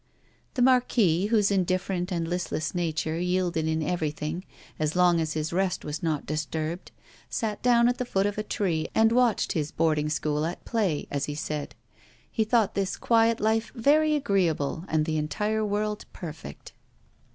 [0.55, 4.43] The Marquis, whose indifferent and listless nature yielded in everything,
[4.79, 6.89] as long as his rest was not disturbed,
[7.29, 11.05] sat down at the foot of a tree, and watched his boarding school at play,
[11.11, 11.75] as he said.
[12.31, 16.73] He thought this quiet life very agreeable, and the entire world perfect.